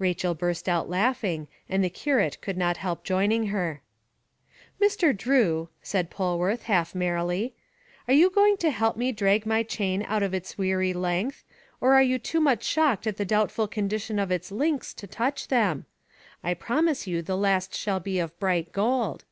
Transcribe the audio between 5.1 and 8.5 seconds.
Drew," said Polwarth, half merrily, "are you